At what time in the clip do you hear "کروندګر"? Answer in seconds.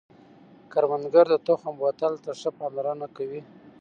0.71-1.25